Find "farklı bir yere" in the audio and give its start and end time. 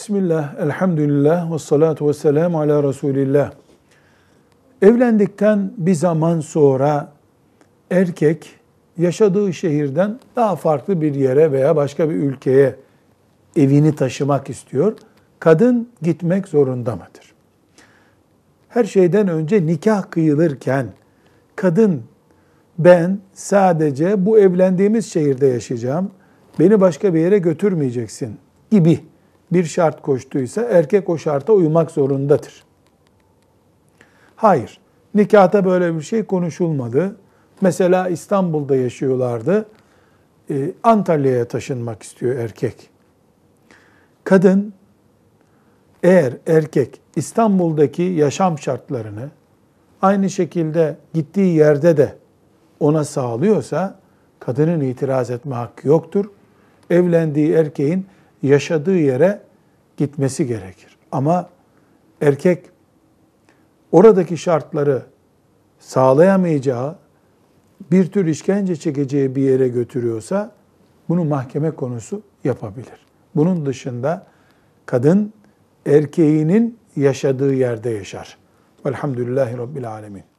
10.56-11.52